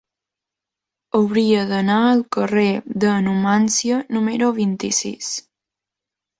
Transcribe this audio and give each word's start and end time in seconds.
Hauria 1.19 1.65
d'anar 1.73 1.99
al 2.13 2.23
carrer 2.37 2.65
de 3.05 3.13
Numància 3.29 4.03
número 4.19 4.53
vint-i-sis. 4.59 5.33